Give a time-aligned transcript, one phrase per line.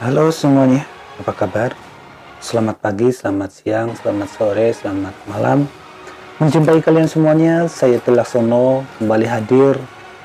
[0.00, 0.88] Halo semuanya,
[1.20, 1.76] apa kabar?
[2.40, 5.68] Selamat pagi, selamat siang, selamat sore, selamat malam.
[6.40, 9.76] Menjumpai kalian semuanya, saya Sono kembali hadir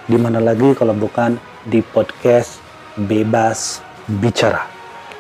[0.08, 1.36] di mana lagi kalau bukan
[1.68, 2.64] di podcast
[2.96, 4.64] Bebas Bicara.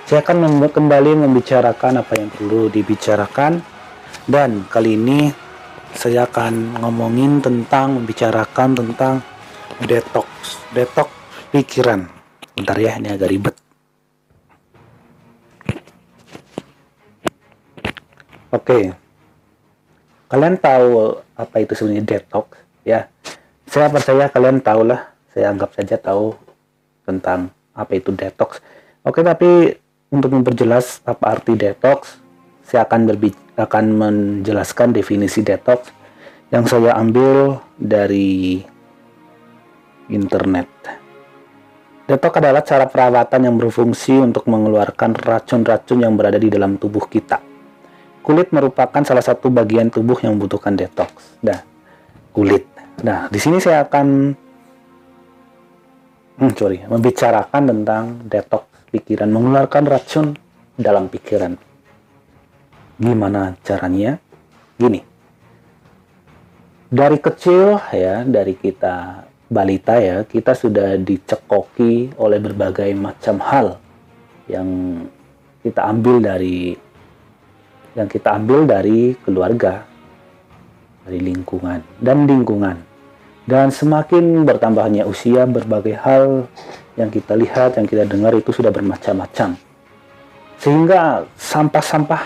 [0.07, 3.59] Saya akan mem kembali membicarakan apa yang perlu dibicarakan
[4.23, 5.35] dan kali ini
[5.91, 9.19] saya akan ngomongin tentang membicarakan tentang
[9.83, 11.11] detox, detox
[11.51, 12.07] pikiran.
[12.55, 13.64] Bentar ya, ini agak ribet.
[18.65, 18.89] Oke.
[20.25, 23.05] Kalian tahu apa itu sebenarnya detox ya?
[23.69, 25.13] Saya percaya kalian tahu lah.
[25.29, 26.33] Saya anggap saja tahu
[27.05, 28.57] tentang apa itu detox.
[29.05, 29.69] Oke, tapi
[30.09, 32.17] untuk memperjelas apa arti detox,
[32.65, 33.05] saya akan
[33.53, 35.93] akan menjelaskan definisi detox
[36.49, 38.65] yang saya ambil dari
[40.09, 40.65] internet.
[42.09, 47.53] Detox adalah cara perawatan yang berfungsi untuk mengeluarkan racun-racun yang berada di dalam tubuh kita
[48.25, 51.37] kulit merupakan salah satu bagian tubuh yang membutuhkan detox.
[51.45, 51.61] Nah,
[52.33, 52.65] kulit.
[53.05, 54.33] Nah, di sini saya akan
[56.41, 60.25] hmm, sorry, membicarakan tentang detox pikiran, mengeluarkan racun
[60.73, 61.53] dalam pikiran.
[62.97, 64.17] Gimana caranya?
[64.73, 65.05] Gini.
[66.89, 73.77] Dari kecil ya, dari kita balita ya, kita sudah dicekoki oleh berbagai macam hal
[74.49, 75.01] yang
[75.61, 76.77] kita ambil dari
[77.95, 79.87] yang kita ambil dari keluarga,
[81.07, 82.77] dari lingkungan, dan lingkungan.
[83.45, 86.49] Dan semakin bertambahnya usia, berbagai hal
[86.99, 89.55] yang kita lihat, yang kita dengar itu sudah bermacam-macam.
[90.59, 92.23] Sehingga sampah-sampah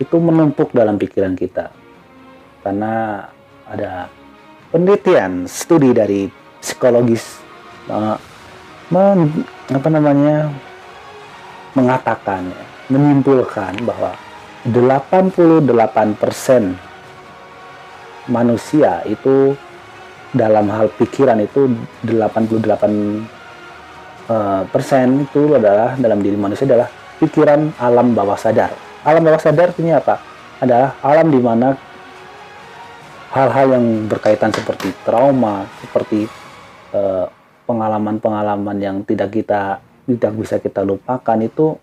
[0.00, 1.70] itu menumpuk dalam pikiran kita.
[2.64, 3.20] Karena
[3.68, 4.08] ada
[4.72, 6.26] penelitian, studi dari
[6.58, 7.38] psikologis
[7.92, 8.16] uh,
[8.90, 10.50] men, apa namanya
[11.76, 12.48] mengatakan
[12.90, 14.14] menyimpulkan bahwa
[14.66, 15.66] 88%
[18.26, 19.54] manusia itu
[20.34, 21.70] dalam hal pikiran itu
[22.02, 22.66] 88
[24.26, 26.90] uh, persen itu adalah dalam diri manusia adalah
[27.22, 28.74] pikiran alam bawah sadar.
[29.06, 30.18] Alam bawah sadar artinya apa?
[30.58, 31.78] Adalah alam di mana
[33.30, 36.26] hal-hal yang berkaitan seperti trauma, seperti
[37.66, 41.76] pengalaman pengalaman-pengalaman yang tidak kita tidak bisa kita lupakan itu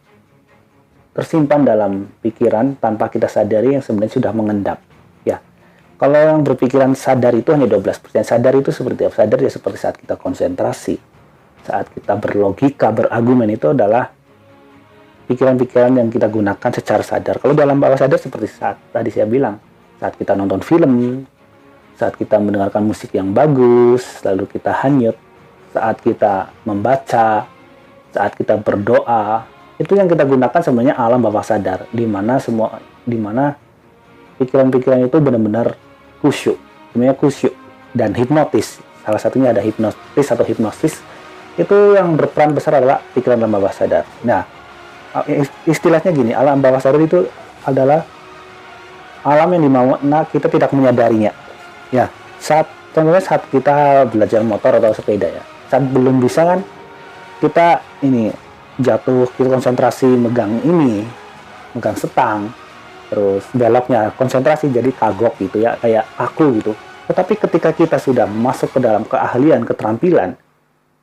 [1.13, 4.81] tersimpan dalam pikiran tanpa kita sadari yang sebenarnya sudah mengendap.
[5.21, 5.37] Ya,
[6.01, 8.25] kalau yang berpikiran sadar itu hanya 12%.
[8.25, 9.15] Sadar itu seperti apa?
[9.23, 10.97] Sadar ya seperti saat kita konsentrasi,
[11.63, 14.09] saat kita berlogika, berargumen itu adalah
[15.29, 17.39] pikiran-pikiran yang kita gunakan secara sadar.
[17.39, 19.61] Kalau dalam bawah sadar seperti saat tadi saya bilang,
[20.01, 21.23] saat kita nonton film,
[21.95, 25.15] saat kita mendengarkan musik yang bagus, lalu kita hanyut,
[25.71, 27.45] saat kita membaca,
[28.11, 29.52] saat kita berdoa,
[29.83, 33.51] itu yang kita gunakan sebenarnya alam bawah sadar di mana semua di mana
[34.39, 35.75] pikiran-pikiran itu benar-benar
[36.23, 36.55] khusyuk.
[36.91, 37.53] Sebenarnya khusyuk
[37.91, 38.79] dan hipnotis.
[39.03, 41.03] Salah satunya ada hipnotis atau hipnosis.
[41.59, 44.07] Itu yang berperan besar adalah pikiran alam bawah sadar.
[44.23, 44.47] Nah
[45.67, 47.27] istilahnya gini alam bawah sadar itu
[47.67, 48.07] adalah
[49.27, 51.35] alam yang di mana kita tidak menyadarinya.
[51.91, 52.07] Ya
[52.39, 55.43] saat contohnya saat kita belajar motor atau sepeda ya.
[55.67, 56.59] Saat belum bisa kan
[57.43, 58.31] kita ini
[58.81, 61.05] jatuh kita konsentrasi megang ini
[61.77, 62.49] megang setang
[63.13, 66.73] terus beloknya konsentrasi jadi kagok gitu ya kayak aku gitu.
[67.03, 70.33] Tetapi ketika kita sudah masuk ke dalam keahlian keterampilan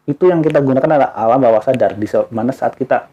[0.09, 3.07] itu yang kita gunakan adalah alam bawah sadar di mana saat kita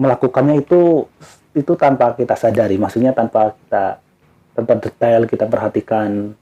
[0.00, 1.06] melakukannya itu
[1.54, 4.02] itu tanpa kita sadari maksudnya tanpa kita
[4.58, 6.34] tanpa detail kita perhatikan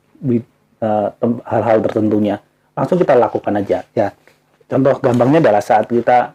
[0.81, 1.09] uh,
[1.45, 2.41] hal-hal tertentunya
[2.73, 4.09] langsung kita lakukan aja ya.
[4.67, 6.33] Contoh gampangnya adalah saat kita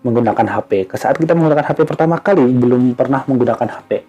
[0.00, 0.88] menggunakan HP.
[0.96, 4.04] Saat kita menggunakan HP pertama kali, belum pernah menggunakan HP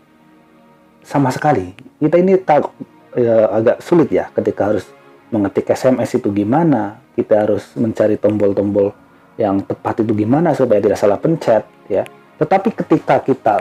[1.03, 1.75] sama sekali.
[2.00, 2.72] Kita ini tak
[3.16, 4.88] ya, agak sulit ya ketika harus
[5.31, 8.91] mengetik SMS itu gimana, kita harus mencari tombol-tombol
[9.40, 12.03] yang tepat itu gimana supaya tidak salah pencet ya.
[12.40, 13.55] Tetapi ketika kita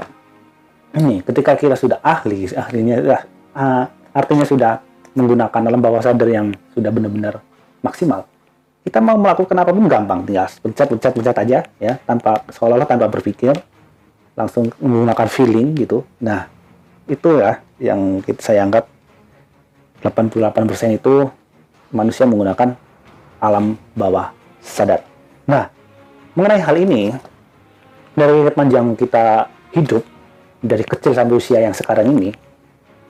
[0.98, 3.18] ini, ketika kita sudah ahli, ahlinya ya,
[3.54, 4.72] uh, artinya sudah
[5.14, 7.38] menggunakan alam bawah sadar yang sudah benar-benar
[7.82, 8.26] maksimal,
[8.84, 10.24] kita mau melakukan apa pun gampang.
[10.24, 11.92] Tinggal pencet pencet pencet aja ya.
[12.04, 13.52] Tanpa seolah-olah tanpa berpikir.
[14.38, 16.06] Langsung menggunakan feeling gitu.
[16.24, 16.48] Nah
[17.10, 18.86] itu ya yang kita, saya anggap
[20.00, 21.28] 88% itu
[21.92, 22.72] manusia menggunakan
[23.42, 24.32] alam bawah
[24.62, 25.04] sadar.
[25.44, 25.68] Nah
[26.38, 27.12] mengenai hal ini
[28.14, 30.02] dari panjang kita hidup
[30.60, 32.30] dari kecil sampai usia yang sekarang ini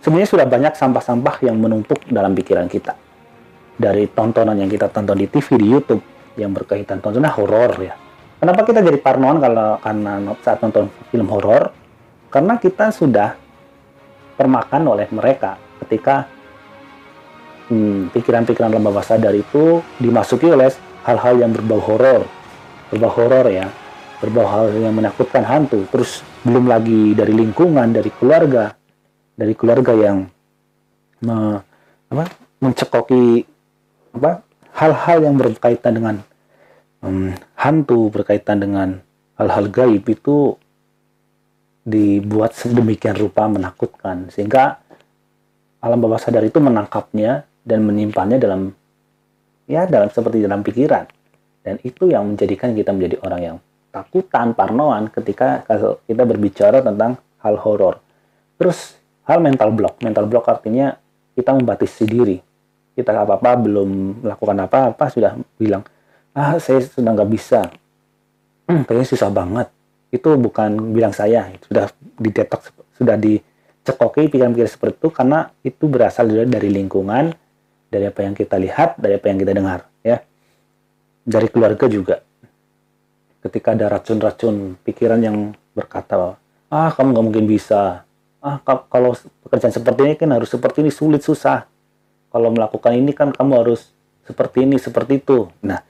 [0.01, 2.95] sebenarnya sudah banyak sampah-sampah yang menumpuk dalam pikiran kita
[3.81, 6.05] dari tontonan yang kita tonton di TV di YouTube
[6.37, 7.97] yang berkaitan tontonan horor ya
[8.41, 11.77] Kenapa kita jadi parnoan kalau karena saat nonton film horor?
[12.33, 13.37] Karena kita sudah
[14.41, 16.25] termakan oleh mereka ketika
[17.69, 20.73] hmm, pikiran-pikiran hmm, bawah sadar itu dimasuki oleh
[21.05, 22.25] hal-hal yang berbau horor,
[22.89, 23.69] berbau horor ya,
[24.25, 25.85] berbau hal yang menakutkan hantu.
[25.93, 28.73] Terus belum lagi dari lingkungan, dari keluarga,
[29.37, 30.25] dari keluarga yang
[31.29, 31.61] me,
[32.09, 32.25] apa,
[32.65, 33.45] mencekoki
[34.11, 34.43] apa
[34.75, 36.17] hal-hal yang berkaitan dengan
[37.05, 38.89] um, hantu berkaitan dengan
[39.37, 40.57] hal-hal gaib itu
[41.85, 44.29] dibuat sedemikian rupa menakutkan.
[44.29, 44.79] Sehingga
[45.81, 48.71] alam bawah sadar itu menangkapnya dan menyimpannya dalam
[49.65, 51.09] ya dalam seperti dalam pikiran.
[51.61, 53.57] Dan itu yang menjadikan kita menjadi orang yang
[53.93, 55.65] takutan parnoan ketika
[56.09, 58.01] kita berbicara tentang hal horor.
[58.57, 58.97] Terus
[59.29, 60.01] hal mental block.
[60.05, 60.97] Mental block artinya
[61.37, 62.50] kita membatasi diri
[63.01, 65.83] kita apa-apa belum melakukan apa-apa sudah bilang
[66.35, 67.67] ah saya sudah nggak bisa.
[68.71, 69.67] Hmm, kayaknya susah banget.
[70.11, 76.47] Itu bukan bilang saya sudah didetok sudah dicekoki pikiran-pikiran seperti itu karena itu berasal dari,
[76.47, 77.35] dari lingkungan
[77.91, 80.19] dari apa yang kita lihat dari apa yang kita dengar ya.
[81.21, 82.17] Dari keluarga juga.
[83.41, 85.37] Ketika ada racun-racun pikiran yang
[85.73, 86.37] berkata
[86.71, 88.05] ah kamu nggak mungkin bisa.
[88.41, 89.13] Ah kalau
[89.47, 91.70] pekerjaan seperti ini kan harus seperti ini sulit susah
[92.31, 93.91] kalau melakukan ini kan kamu harus
[94.25, 95.83] seperti ini seperti itu nah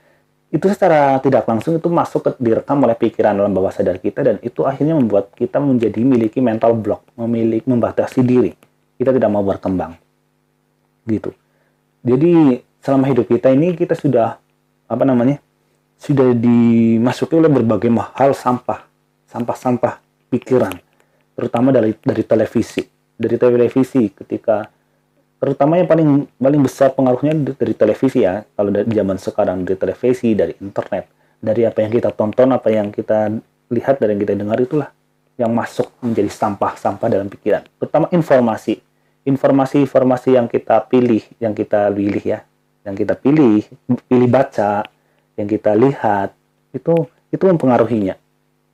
[0.50, 4.36] itu secara tidak langsung itu masuk ke direkam oleh pikiran dalam bawah sadar kita dan
[4.42, 8.50] itu akhirnya membuat kita menjadi memiliki mental block, memiliki membatasi diri.
[8.98, 9.94] Kita tidak mau berkembang.
[11.06, 11.30] Gitu.
[12.02, 14.42] Jadi selama hidup kita ini kita sudah
[14.90, 15.38] apa namanya?
[16.00, 18.88] sudah dimasuki oleh berbagai hal sampah,
[19.28, 20.00] sampah-sampah
[20.32, 20.72] pikiran,
[21.36, 22.80] terutama dari dari televisi.
[23.20, 24.64] Dari televisi ketika
[25.40, 28.44] terutama yang paling paling besar pengaruhnya dari televisi ya.
[28.44, 31.08] Kalau dari zaman sekarang dari televisi dari internet.
[31.40, 33.32] Dari apa yang kita tonton apa yang kita
[33.72, 34.92] lihat dari yang kita dengar itulah
[35.40, 37.64] yang masuk menjadi sampah-sampah dalam pikiran.
[37.80, 38.84] Terutama informasi.
[39.24, 42.44] Informasi-informasi yang kita pilih yang kita pilih ya.
[42.84, 43.64] Yang kita pilih
[44.04, 44.84] pilih baca
[45.40, 46.36] yang kita lihat
[46.76, 48.20] itu itu mempengaruhinya.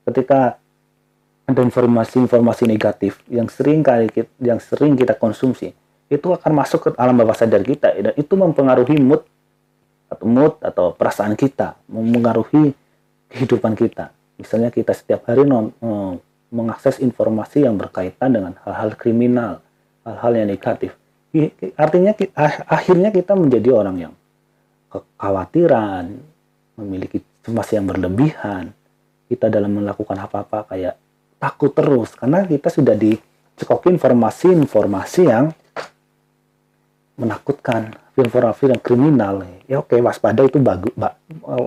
[0.03, 0.59] Ketika
[1.47, 4.11] ada informasi-informasi negatif yang sering kali
[4.43, 5.71] yang sering kita konsumsi
[6.07, 9.27] itu akan masuk ke alam bawah sadar kita dan itu mempengaruhi mood
[10.07, 12.71] atau mood atau perasaan kita, mempengaruhi
[13.27, 14.15] kehidupan kita.
[14.39, 16.13] Misalnya kita setiap hari non, eh,
[16.47, 19.59] mengakses informasi yang berkaitan dengan hal-hal kriminal,
[20.07, 20.95] hal-hal yang negatif.
[21.75, 22.15] Artinya
[22.65, 24.13] akhirnya kita menjadi orang yang
[24.87, 26.15] kekhawatiran,
[26.79, 28.71] memiliki cemas yang berlebihan.
[29.27, 30.95] Kita dalam melakukan apa-apa kayak
[31.35, 35.51] takut terus karena kita sudah dicekoki informasi-informasi yang
[37.17, 40.93] menakutkan, film-film kriminal, ya oke waspada itu bagus,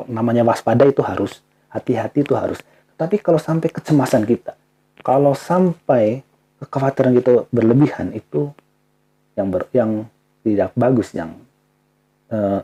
[0.06, 2.58] namanya waspada itu harus, hati-hati itu harus.
[2.94, 4.54] Tapi kalau sampai kecemasan kita,
[5.02, 6.22] kalau sampai
[6.62, 8.54] kekhawatiran kita berlebihan itu
[9.34, 10.06] yang ber, yang
[10.46, 11.34] tidak bagus, yang
[12.30, 12.62] uh,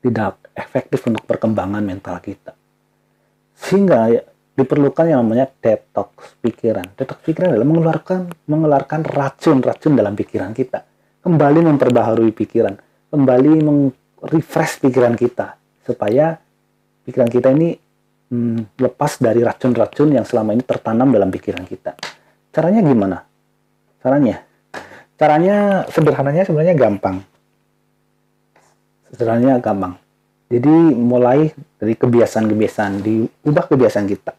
[0.00, 2.56] tidak efektif untuk perkembangan mental kita.
[3.56, 4.22] Sehingga ya,
[4.56, 6.88] diperlukan yang namanya detox pikiran.
[6.96, 10.95] Detox pikiran adalah mengeluarkan mengeluarkan racun-racun dalam pikiran kita
[11.26, 12.78] kembali memperbaharui pikiran,
[13.10, 16.38] kembali meng-refresh pikiran kita supaya
[17.02, 17.74] pikiran kita ini
[18.30, 21.98] hmm, lepas dari racun-racun yang selama ini tertanam dalam pikiran kita.
[22.54, 23.18] Caranya gimana?
[23.98, 24.38] Caranya?
[25.18, 27.18] Caranya sederhananya sebenarnya gampang.
[29.10, 29.98] Sederhananya gampang.
[30.46, 34.30] Jadi mulai dari kebiasaan-kebiasaan, diubah kebiasaan kita.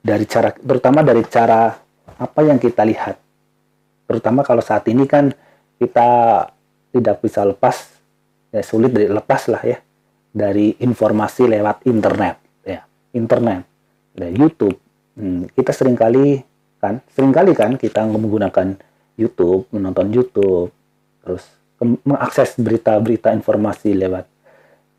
[0.00, 1.76] Dari cara terutama dari cara
[2.16, 3.20] apa yang kita lihat.
[4.08, 5.28] Terutama kalau saat ini kan
[5.82, 6.08] kita
[6.94, 7.90] tidak bisa lepas
[8.54, 9.82] ya sulit dari lepas lah ya
[10.30, 13.66] dari informasi lewat internet ya internet
[14.14, 14.78] dari YouTube.
[15.18, 16.38] Hmm, kita sering kali
[16.78, 18.78] kan sering kali kan kita menggunakan
[19.18, 20.70] YouTube menonton YouTube
[21.26, 21.44] terus
[22.06, 24.24] mengakses berita-berita informasi lewat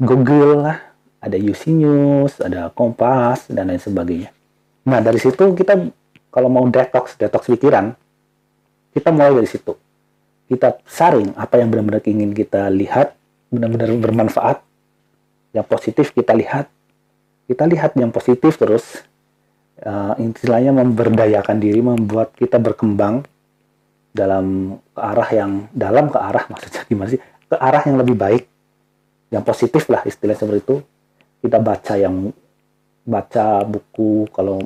[0.03, 0.77] Google lah
[1.23, 4.35] ada UC News ada Kompas dan lain sebagainya.
[4.83, 5.79] Nah dari situ kita
[6.27, 7.95] kalau mau detox detox pikiran
[8.93, 9.73] kita mulai dari situ
[10.53, 13.17] kita saring apa yang benar-benar ingin kita lihat,
[13.50, 14.62] benar-benar bermanfaat,
[15.57, 16.69] yang positif kita lihat,
[17.50, 19.01] kita lihat yang positif terus,
[19.81, 23.25] uh, istilahnya memberdayakan diri, membuat kita berkembang
[24.13, 27.22] dalam ke arah yang dalam ke arah maksudnya gimana sih?
[27.50, 28.43] Ke arah yang lebih baik
[29.33, 30.77] yang positif lah istilah seperti itu.
[31.43, 32.31] Kita baca yang
[33.03, 34.63] baca buku kalau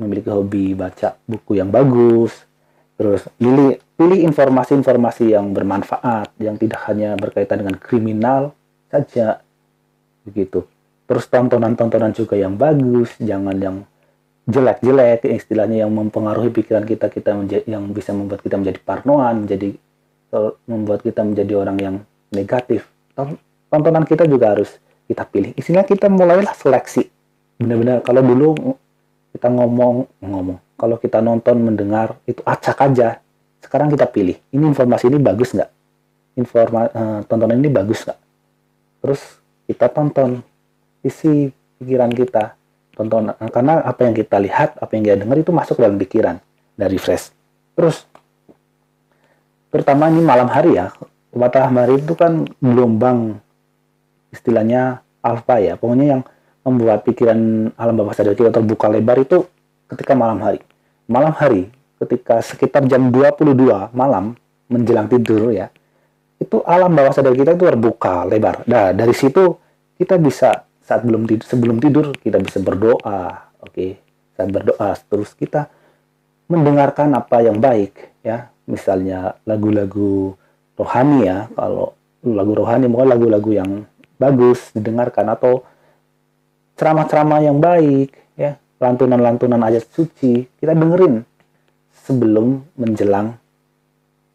[0.00, 2.32] memiliki hobi baca buku yang bagus
[2.94, 8.54] terus pilih pilih informasi-informasi yang bermanfaat yang tidak hanya berkaitan dengan kriminal
[8.90, 9.42] saja.
[10.22, 10.66] Begitu.
[11.04, 13.76] Terus tontonan-tontonan juga yang bagus jangan yang
[14.44, 17.32] jelek-jelek istilahnya yang mempengaruhi pikiran kita kita
[17.64, 19.68] yang bisa membuat kita menjadi parnoan menjadi
[20.66, 21.96] membuat kita menjadi orang yang
[22.32, 22.88] negatif.
[23.70, 24.70] Tontonan kita juga harus
[25.06, 25.52] kita pilih.
[25.54, 27.06] Istilah kita mulailah seleksi.
[27.60, 28.48] Benar-benar kalau dulu
[29.34, 33.20] kita ngomong ngomong kalau kita nonton mendengar itu acak aja.
[33.62, 35.70] Sekarang kita pilih ini informasi ini bagus nggak?
[36.36, 38.18] Informa uh, tontonan ini bagus nggak?
[39.04, 39.20] Terus
[39.70, 40.44] kita tonton
[41.04, 42.56] isi pikiran kita
[42.94, 46.38] tonton karena apa yang kita lihat apa yang kita dengar itu masuk dalam pikiran
[46.78, 47.34] dari fresh
[47.74, 48.06] terus
[49.74, 50.94] terutama ini malam hari ya
[51.34, 53.42] matahari itu kan gelombang
[54.30, 55.74] istilahnya alfa ya.
[55.78, 56.22] Pokoknya yang
[56.64, 59.44] membuat pikiran alam bawah sadar kita terbuka lebar itu
[59.94, 60.60] ketika malam hari.
[61.06, 61.70] Malam hari
[62.02, 64.34] ketika sekitar jam 22 malam
[64.68, 65.70] menjelang tidur ya
[66.44, 68.66] itu alam bawah sadar kita itu terbuka lebar.
[68.68, 69.56] Nah dari situ
[69.96, 73.72] kita bisa saat belum tidur sebelum tidur kita bisa berdoa oke?
[73.72, 73.90] Okay?
[74.34, 75.70] saat berdoa terus kita
[76.50, 78.50] mendengarkan apa yang baik ya.
[78.68, 80.34] Misalnya lagu-lagu
[80.76, 81.48] rohani ya.
[81.54, 83.70] Kalau lagu rohani mungkin lagu-lagu yang
[84.18, 85.62] bagus didengarkan atau
[86.74, 91.24] ceramah-ceramah yang baik ya lantunan-lantunan ayat suci kita dengerin
[92.04, 93.40] sebelum menjelang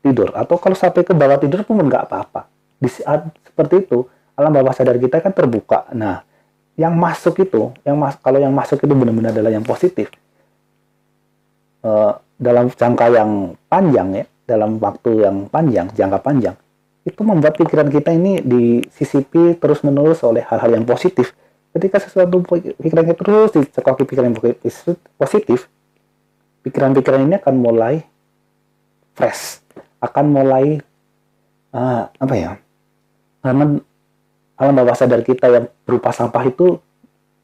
[0.02, 0.34] tidur.
[0.34, 2.50] Atau kalau sampai ke bawah tidur pun nggak apa-apa.
[2.82, 5.86] Di saat seperti itu alam bawah sadar kita kan terbuka.
[5.94, 6.26] Nah
[6.80, 10.08] yang masuk itu, yang mas kalau yang masuk itu benar-benar adalah yang positif,
[11.84, 16.56] uh, dalam jangka yang panjang ya, dalam waktu yang panjang, jangka panjang,
[17.04, 21.36] itu membuat pikiran kita ini disisipi terus-menerus oleh hal-hal yang positif.
[21.70, 22.42] Ketika sesuatu
[22.82, 24.34] pikiran terus dicekoki pikiran
[25.22, 25.70] positif,
[26.66, 28.02] pikiran-pikiran ini akan mulai
[29.14, 29.62] fresh,
[30.02, 30.82] akan mulai
[31.76, 32.52] uh, apa ya?
[33.46, 33.80] Karena
[34.60, 36.82] alam bawah sadar kita yang berupa sampah itu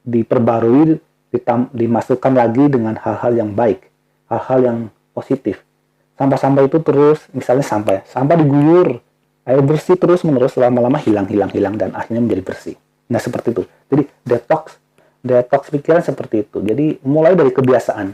[0.03, 0.99] diperbarui,
[1.31, 3.87] ditam, dimasukkan lagi dengan hal-hal yang baik,
[4.27, 4.77] hal-hal yang
[5.15, 5.63] positif.
[6.15, 9.03] Sampah-sampah itu terus, misalnya sampah, sampah diguyur,
[9.43, 12.75] air bersih terus menerus lama-lama hilang, hilang, hilang dan akhirnya menjadi bersih.
[13.11, 13.63] Nah seperti itu.
[13.91, 14.77] Jadi detox,
[15.21, 16.57] detox pikiran seperti itu.
[16.61, 18.07] Jadi mulai dari kebiasaan,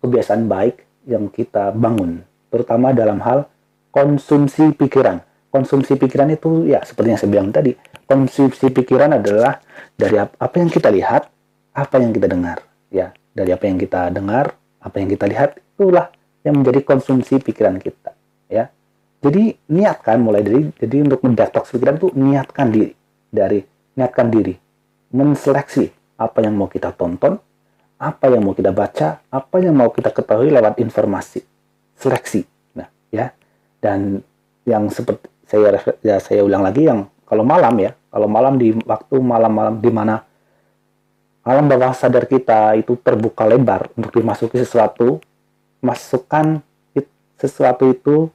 [0.00, 2.20] kebiasaan baik yang kita bangun,
[2.52, 3.48] terutama dalam hal
[3.92, 5.20] konsumsi pikiran.
[5.50, 7.74] Konsumsi pikiran itu ya seperti yang saya bilang tadi,
[8.06, 9.58] konsumsi pikiran adalah
[9.98, 11.26] dari apa yang kita lihat,
[11.74, 13.10] apa yang kita dengar, ya.
[13.30, 16.10] Dari apa yang kita dengar, apa yang kita lihat, itulah
[16.46, 18.14] yang menjadi konsumsi pikiran kita,
[18.46, 18.70] ya.
[19.20, 22.94] Jadi niatkan mulai dari jadi untuk mendetoks pikiran itu niatkan diri
[23.28, 23.60] dari
[24.00, 24.56] niatkan diri
[25.12, 25.90] menseleksi
[26.20, 27.36] apa yang mau kita tonton,
[28.00, 31.42] apa yang mau kita baca, apa yang mau kita ketahui lewat informasi.
[31.96, 32.44] Seleksi.
[32.76, 33.32] Nah, ya.
[33.80, 34.20] Dan
[34.68, 39.16] yang seperti saya ya saya ulang lagi yang kalau malam ya, kalau malam di waktu
[39.18, 40.22] malam-malam di mana
[41.40, 45.18] alam bawah sadar kita itu terbuka lebar untuk dimasuki sesuatu,
[45.80, 46.60] masukkan
[47.40, 48.28] sesuatu itu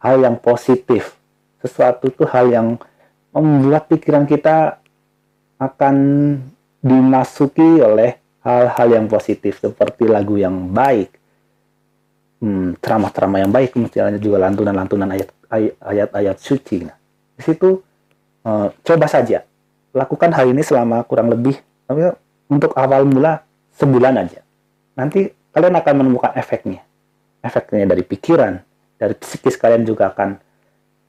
[0.00, 1.20] hal yang positif.
[1.60, 2.66] Sesuatu itu hal yang
[3.36, 4.80] membuat pikiran kita
[5.58, 5.96] akan
[6.78, 8.14] dimasuki oleh
[8.46, 11.10] hal-hal yang positif seperti lagu yang baik,
[12.40, 15.10] hmm, ceramah-ceramah yang baik, misalnya juga lantunan-lantunan
[15.82, 16.86] ayat-ayat suci.
[16.86, 16.96] Nah,
[17.34, 17.82] di situ
[18.46, 19.42] uh, coba saja
[19.92, 21.58] lakukan hal ini selama kurang lebih
[22.48, 23.42] untuk awal mula
[23.74, 24.40] sebulan aja.
[24.94, 26.84] Nanti kalian akan menemukan efeknya.
[27.42, 28.58] Efeknya dari pikiran,
[28.98, 30.38] dari psikis kalian juga akan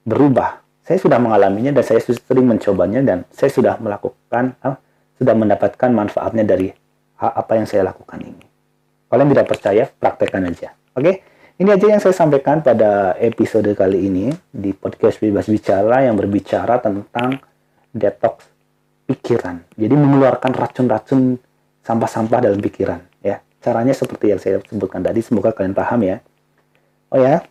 [0.05, 0.61] berubah.
[0.89, 4.73] Saya sudah mengalaminya dan saya sering mencobanya dan saya sudah melakukan, uh,
[5.21, 6.73] sudah mendapatkan manfaatnya dari
[7.21, 8.45] apa yang saya lakukan ini.
[9.05, 10.73] Kalian tidak percaya, praktekkan aja.
[10.97, 11.21] Oke?
[11.61, 16.81] Ini aja yang saya sampaikan pada episode kali ini di podcast Bebas Bicara yang berbicara
[16.81, 17.37] tentang
[17.93, 18.49] detox
[19.05, 19.61] pikiran.
[19.77, 21.37] Jadi mengeluarkan racun-racun
[21.85, 23.43] sampah-sampah dalam pikiran ya.
[23.61, 26.17] Caranya seperti yang saya sebutkan tadi, semoga kalian paham ya.
[27.13, 27.45] Oh ya,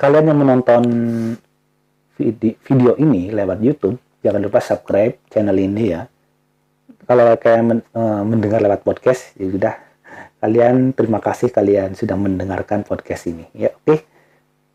[0.00, 0.82] kalian yang menonton
[2.18, 6.10] video ini lewat YouTube, jangan lupa subscribe channel ini ya.
[7.08, 9.74] Kalau kalian eh, mendengar lewat podcast, ya sudah.
[10.38, 13.74] Kalian terima kasih kalian sudah mendengarkan podcast ini ya.
[13.74, 14.06] Oke.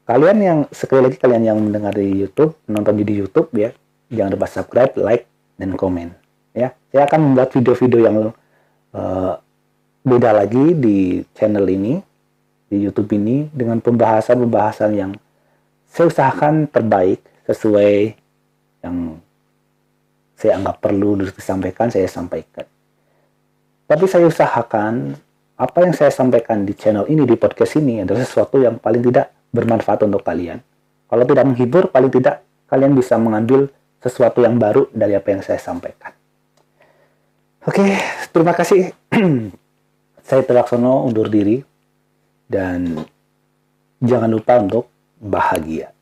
[0.04, 3.72] Kalian yang sekali lagi kalian yang mendengar di YouTube menonton di YouTube ya
[4.12, 5.24] jangan lupa subscribe like
[5.56, 6.12] dan komen
[6.52, 6.76] ya.
[6.92, 8.16] Saya akan membuat video-video yang
[8.92, 9.34] uh,
[10.04, 12.04] beda lagi di channel ini
[12.68, 15.12] di YouTube ini dengan pembahasan-pembahasan yang
[15.88, 18.16] saya usahakan terbaik sesuai
[18.84, 19.20] yang
[20.36, 22.68] saya anggap perlu disampaikan saya sampaikan
[23.88, 25.14] tapi saya usahakan
[25.54, 29.30] apa yang saya sampaikan di channel ini, di podcast ini adalah sesuatu yang paling tidak
[29.54, 30.58] bermanfaat untuk kalian.
[31.06, 33.70] Kalau tidak menghibur, paling tidak kalian bisa mengambil
[34.02, 36.10] sesuatu yang baru dari apa yang saya sampaikan.
[37.64, 37.96] Oke,
[38.34, 38.92] terima kasih.
[40.28, 41.62] Saya Telaksono undur diri
[42.50, 42.98] dan
[44.02, 44.90] jangan lupa untuk
[45.22, 45.93] bahagia.